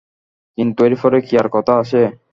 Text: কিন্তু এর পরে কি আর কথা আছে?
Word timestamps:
কিন্তু 0.57 0.79
এর 0.87 0.93
পরে 1.01 1.19
কি 1.27 1.33
আর 1.37 1.47
কথা 1.55 1.73
আছে? 1.81 2.01